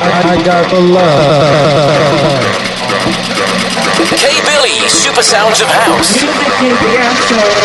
[0.00, 2.44] I got the love.
[4.16, 6.20] K Billy, Super Sounds of House.
[7.28, 7.58] Tonight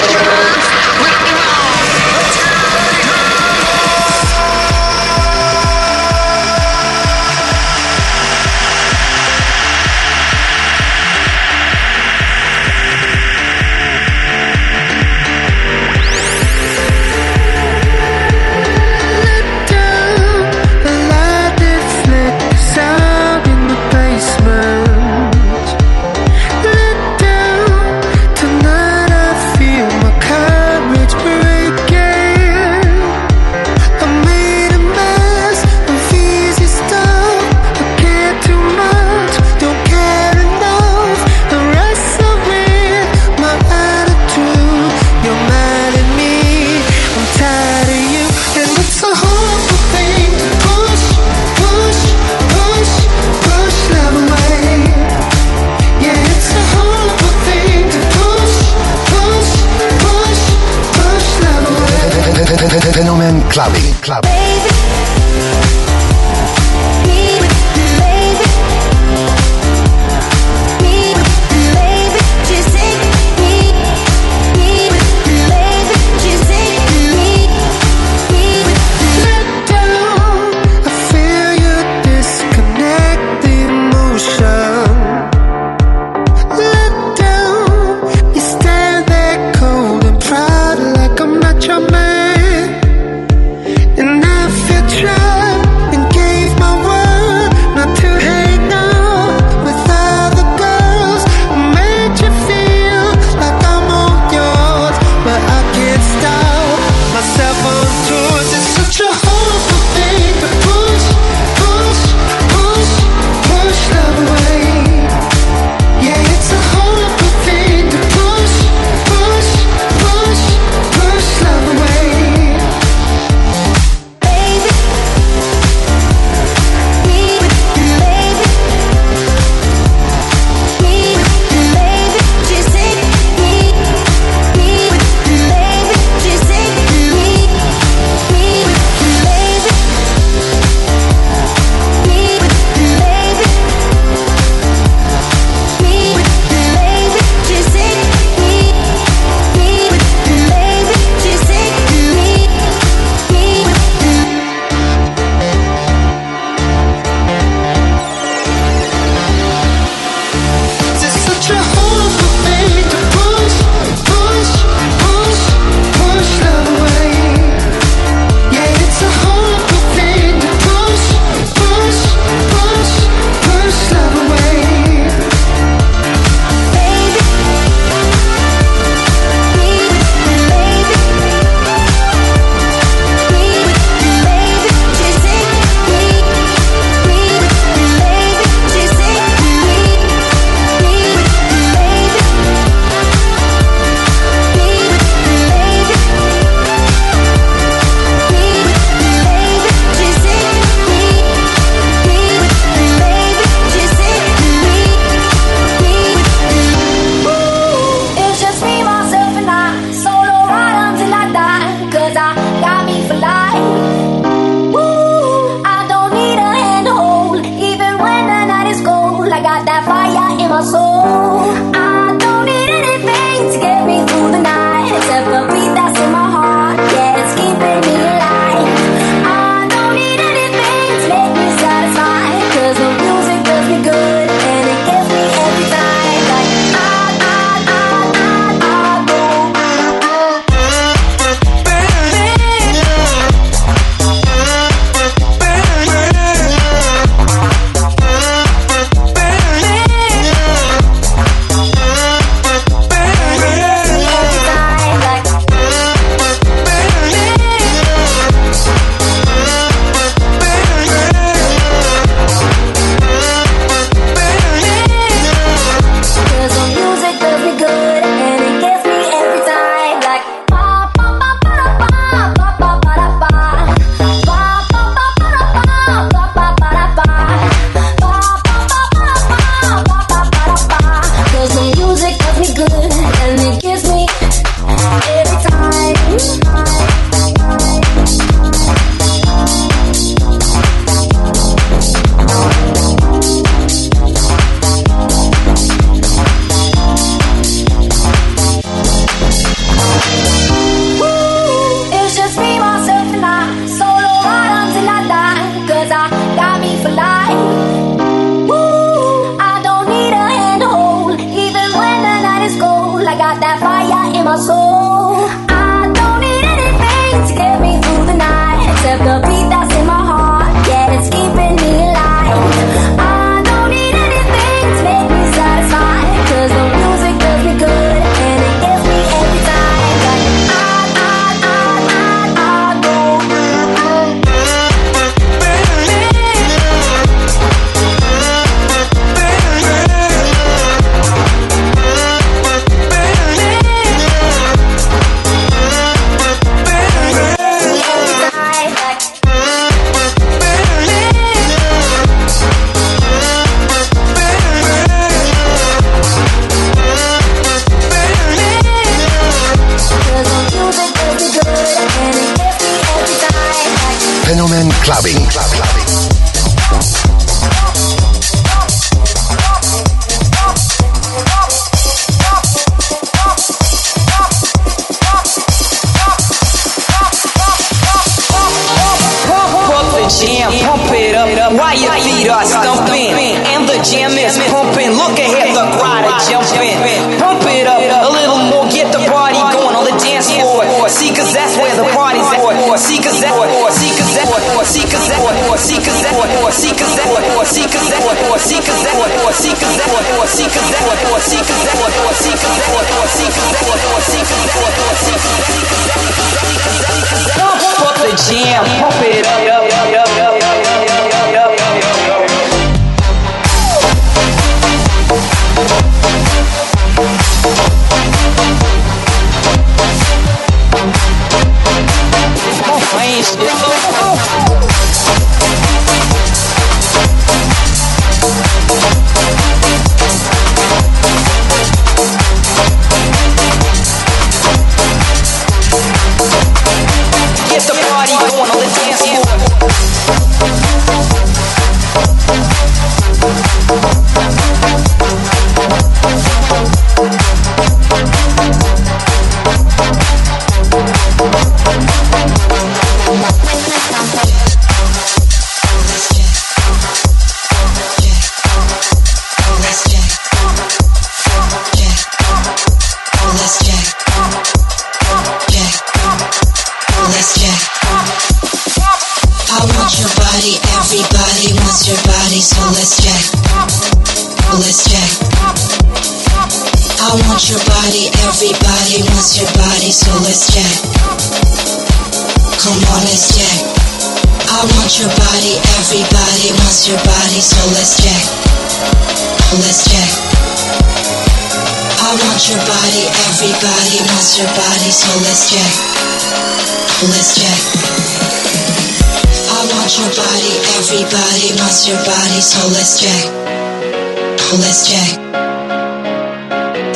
[501.84, 505.20] Your body, so let's check, Oh, let's check.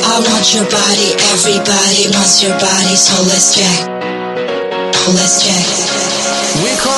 [0.00, 5.60] I want your body, everybody wants your body, so let's check, Oh, let's check.
[6.64, 6.97] We call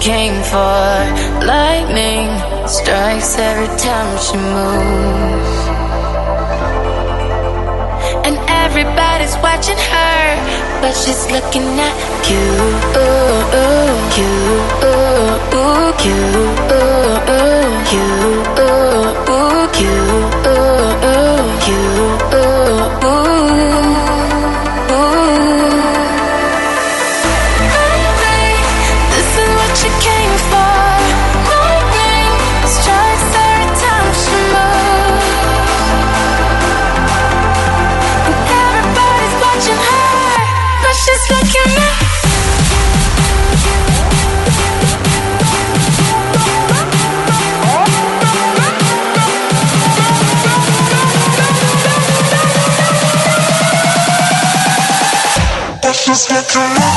[0.00, 0.88] came for.
[1.44, 2.28] Lightning
[2.66, 5.58] strikes every time she moves.
[8.26, 10.20] And everybody's watching her,
[10.80, 11.96] but she's looking at
[12.30, 12.46] you.
[13.02, 14.32] Ooh, ooh, you,
[14.86, 16.20] ooh, ooh, you,
[16.74, 18.62] ooh, ooh, you.
[18.62, 18.67] Ooh.
[56.48, 56.87] to.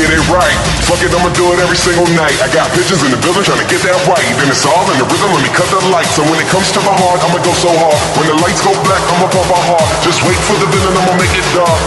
[0.00, 0.56] Get it right.
[0.88, 2.32] Fuck it, I'ma do it every single night.
[2.40, 4.24] I got bitches in the building trying to get that right.
[4.40, 6.16] Then it's all in the rhythm, let me cut the lights.
[6.16, 8.00] So when it comes to my heart, I'ma go so hard.
[8.16, 9.84] When the lights go black, I'ma pump my heart.
[10.00, 11.80] Just wait for the villain, I'ma make it dark.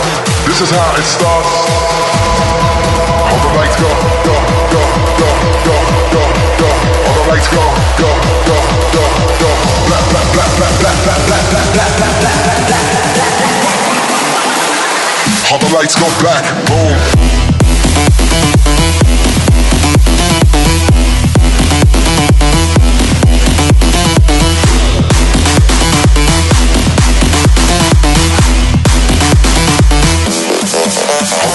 [0.46, 1.50] This is how it starts.
[3.34, 3.90] All the lights go,
[4.30, 4.36] go,
[4.70, 4.84] go,
[5.18, 5.30] go,
[5.66, 5.74] go,
[6.14, 6.22] go,
[6.62, 6.70] go.
[6.70, 7.66] All the lights go,
[7.98, 8.10] go,
[8.46, 8.58] go,
[8.94, 9.04] go,
[9.42, 9.50] go.
[9.90, 12.94] Black, black, black, black, black, black, black, black, black, black, black, black, black.
[15.50, 17.43] All the lights go black, boom.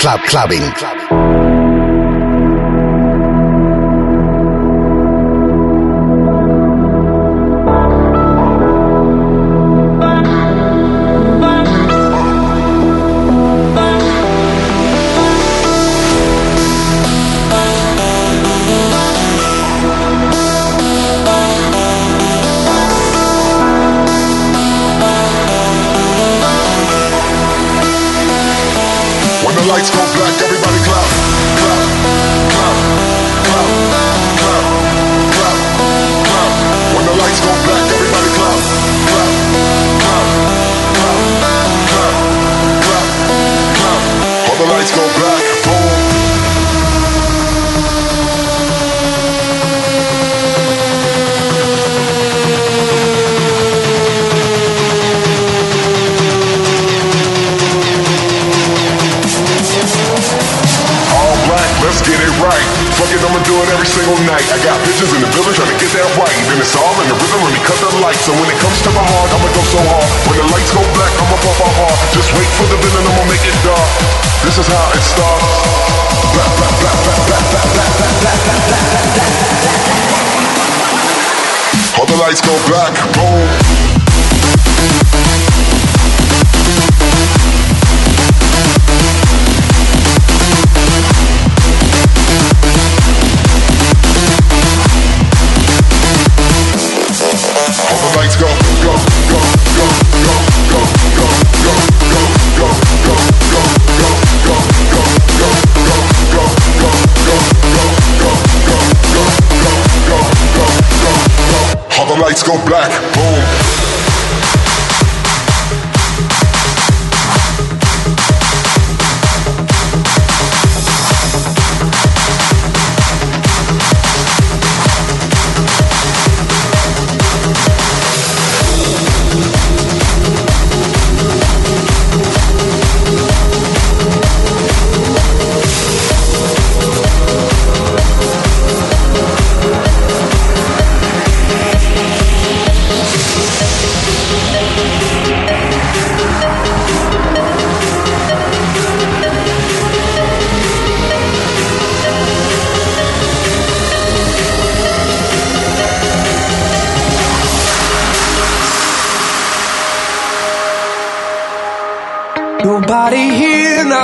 [0.00, 0.99] Club Clubbing.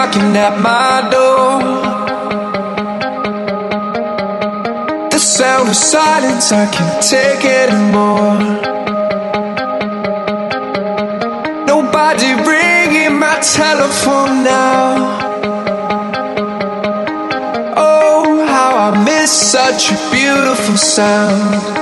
[0.07, 1.61] Knocking at my door.
[5.11, 8.39] The sound of silence, I can't take it anymore.
[11.67, 15.19] Nobody ringing my telephone now.
[17.77, 21.76] Oh, how I miss such a beautiful sound.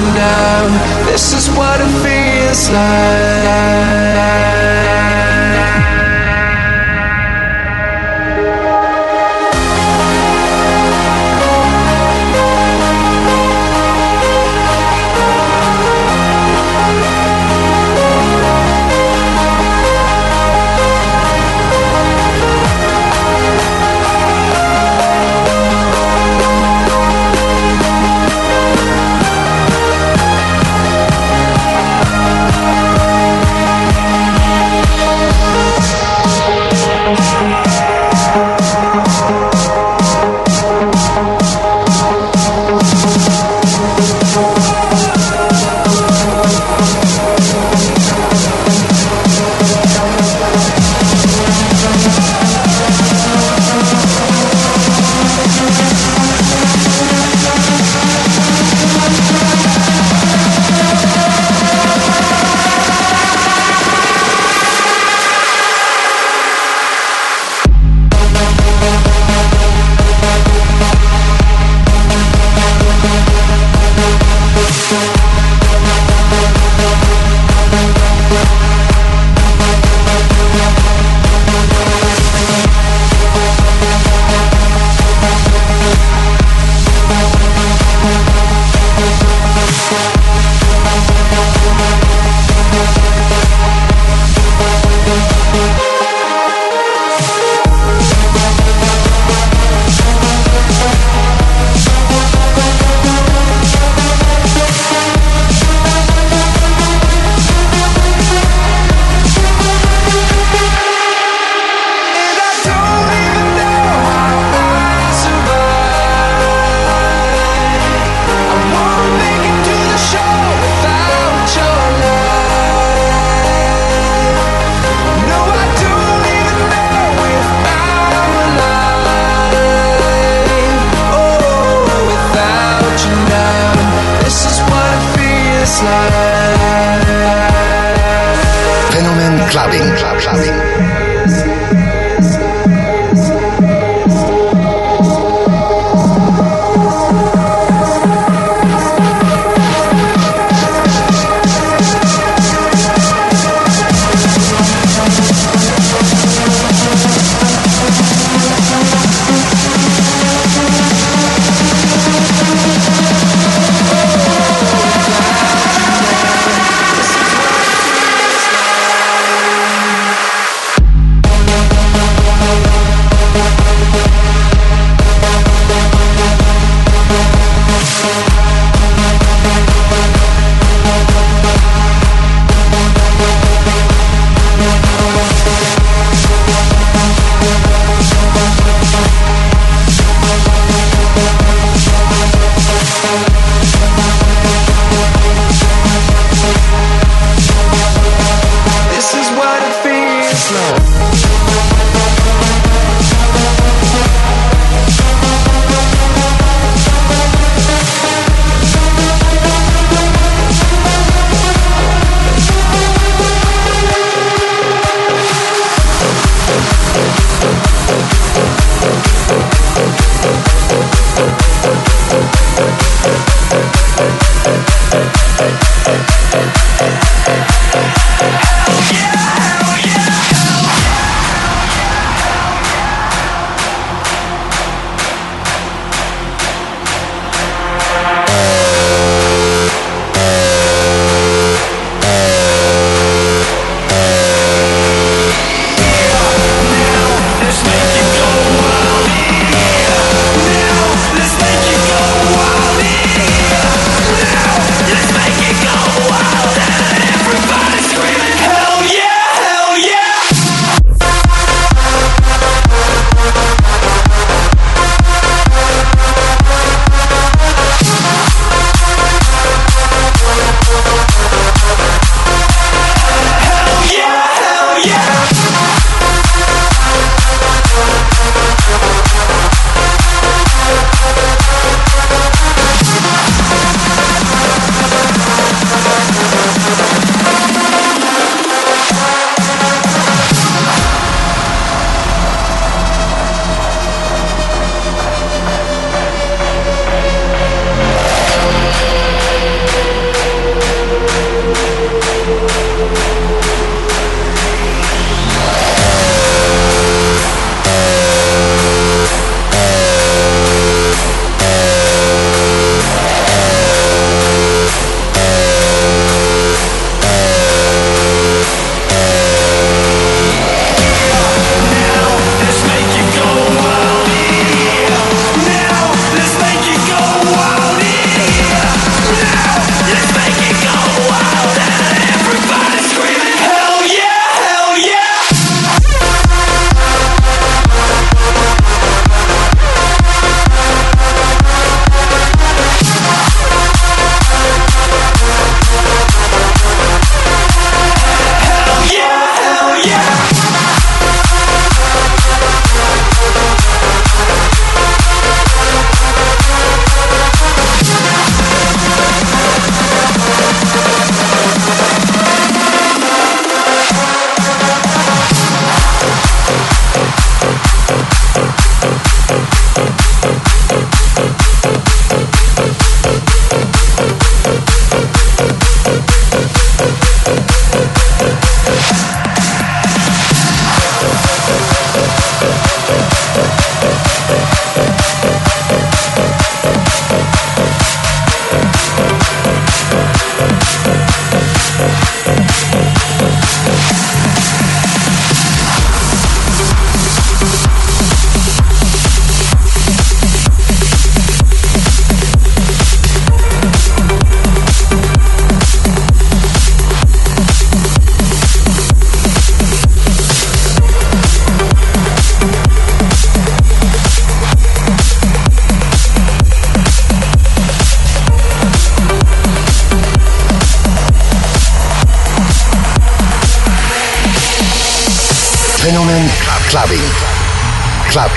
[0.00, 3.91] Now, this is what it feels like.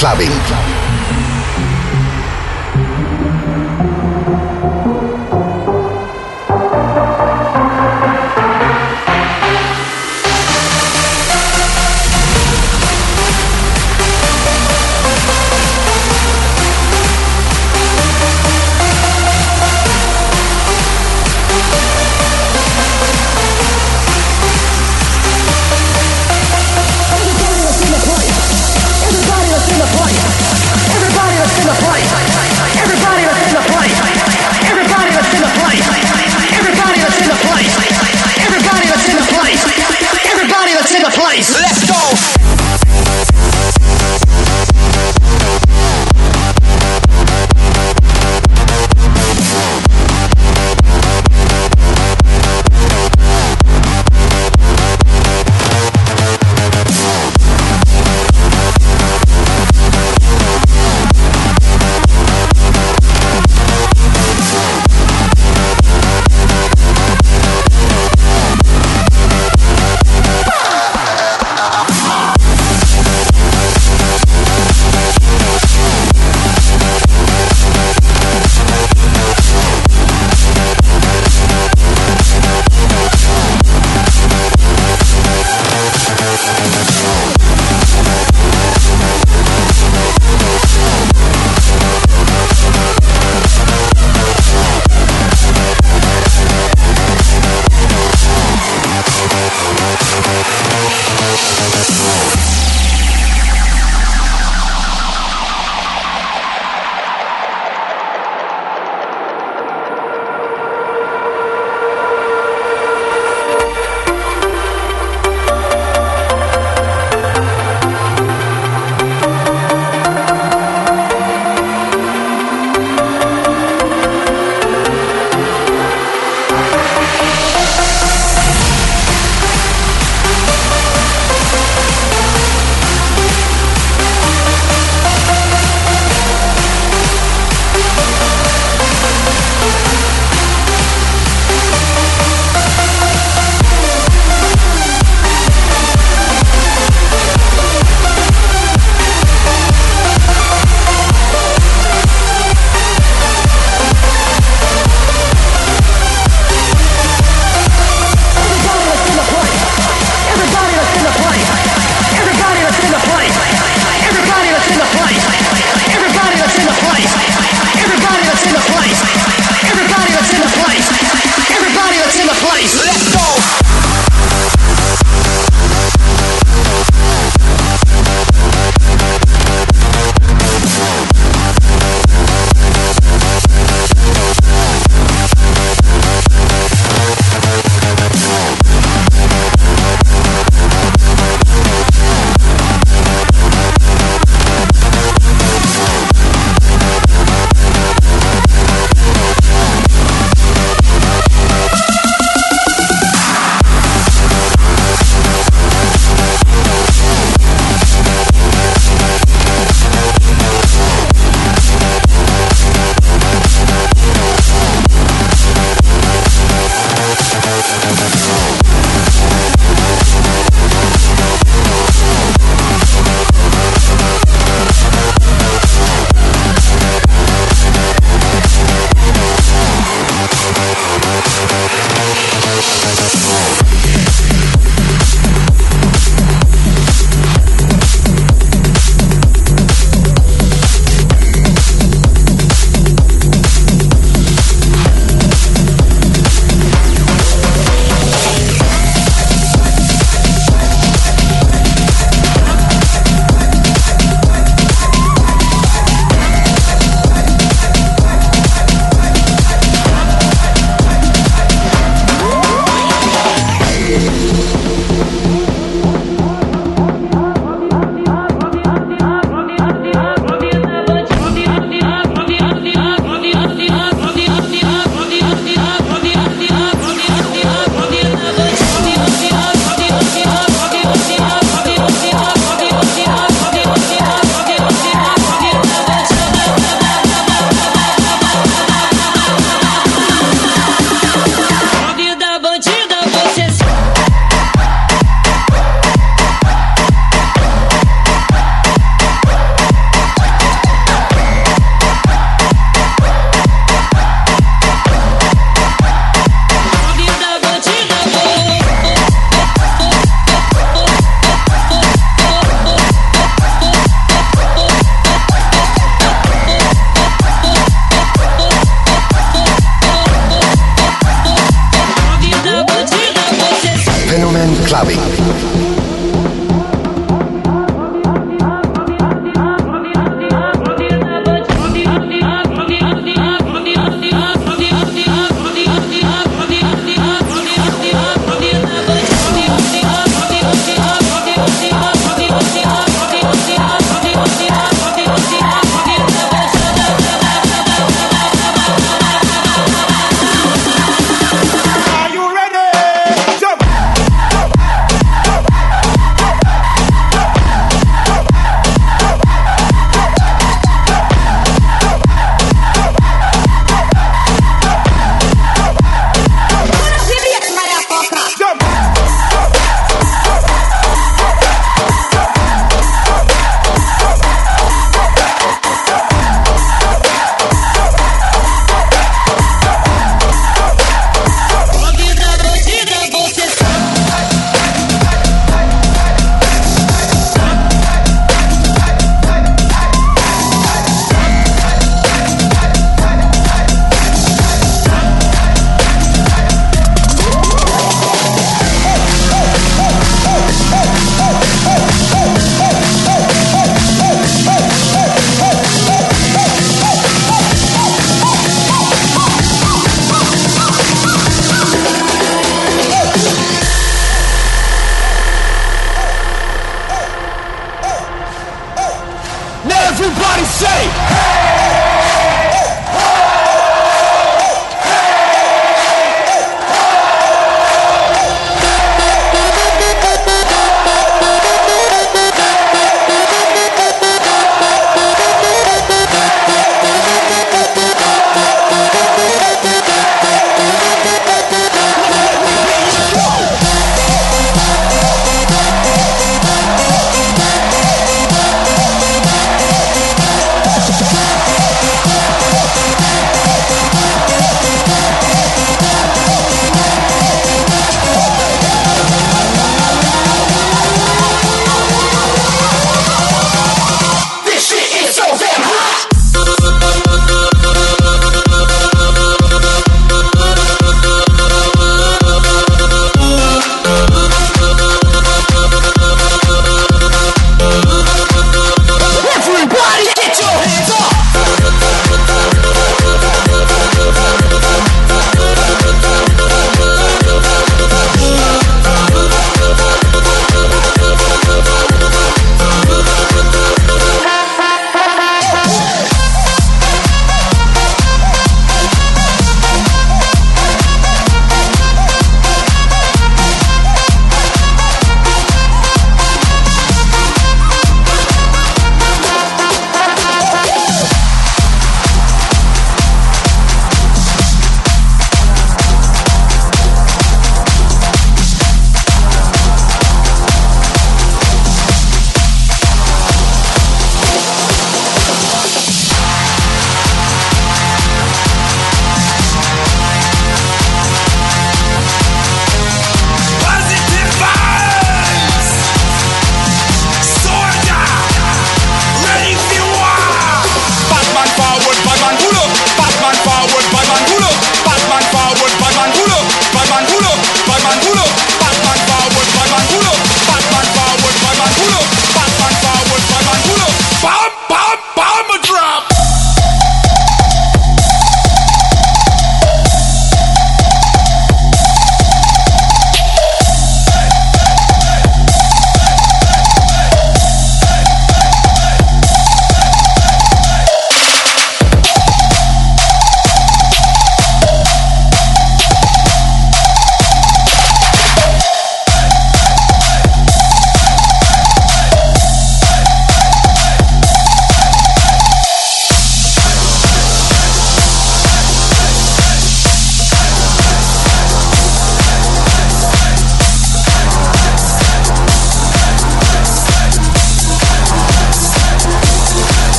[0.00, 0.79] Clubbing.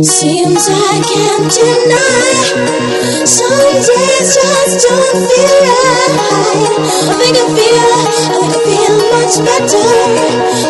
[0.00, 3.24] Seems I can't deny.
[3.26, 6.70] Some days just don't feel right.
[7.02, 10.67] I think I feel, I think I feel much better.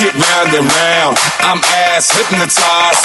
[0.00, 1.18] it round and round.
[1.44, 1.60] I'm
[1.92, 3.04] ass hypnotized.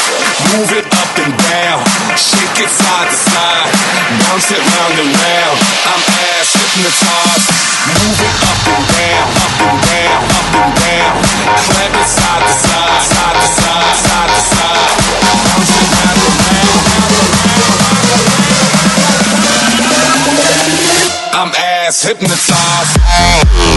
[0.55, 1.83] Move it up and down.
[2.15, 3.71] Shake it side to side.
[4.23, 5.57] Bounce it round and round.
[5.91, 7.51] I'm ass hypnotized.
[7.91, 11.15] Move it up and down, up and down, up and down.
[11.67, 14.95] Clap it side to side, side to side, side to side.
[15.51, 17.75] Bounce it round and round, round and round.
[21.35, 23.74] I'm ass hypnotized.